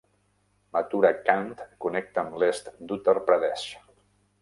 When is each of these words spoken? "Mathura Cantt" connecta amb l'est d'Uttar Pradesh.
"Mathura 0.77 1.11
Cantt" 1.27 1.63
connecta 1.87 2.25
amb 2.25 2.43
l'est 2.45 2.75
d'Uttar 2.91 3.19
Pradesh. 3.31 3.73